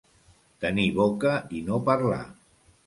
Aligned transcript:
Tenir 0.65 0.87
boca 0.97 1.35
i 1.61 1.65
no 1.69 1.81
parlar. 1.93 2.23